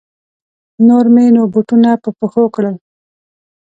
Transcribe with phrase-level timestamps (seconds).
[0.87, 2.75] نور مې نو بوټونه په پښو کړل.